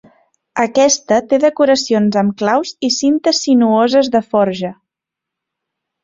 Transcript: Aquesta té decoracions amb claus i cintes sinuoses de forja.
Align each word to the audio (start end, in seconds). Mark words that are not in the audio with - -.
Aquesta 0.61 1.17
té 1.33 1.37
decoracions 1.41 2.17
amb 2.21 2.33
claus 2.39 2.71
i 2.89 2.89
cintes 2.95 3.41
sinuoses 3.49 4.09
de 4.15 4.23
forja. 4.31 4.71